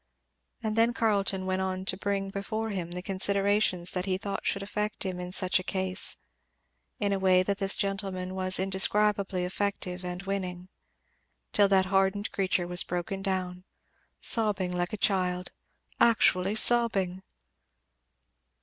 [0.63, 4.63] And then Carleton went on to bring before him the considerations that he thought should
[4.63, 6.17] affect him in such a case,
[6.97, 10.69] in a way that this gentleman said was indescribably effective and winning;
[11.51, 13.63] till that hardened creature was broken down,
[14.19, 15.51] sobbing like a child,
[15.99, 17.21] actually sobbing!